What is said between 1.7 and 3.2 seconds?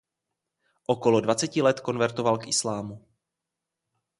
konvertoval k islámu.